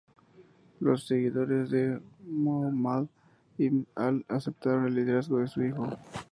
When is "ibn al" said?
3.59-4.25